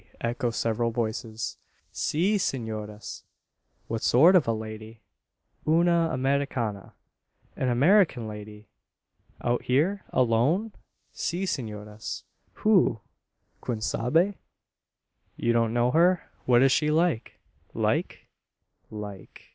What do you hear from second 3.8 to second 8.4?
"What sort of a lady?" "Una Americana." "An American